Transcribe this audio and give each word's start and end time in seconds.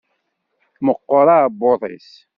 Meqqer 0.85 1.27
aɛebbuḍ-is. 1.35 2.11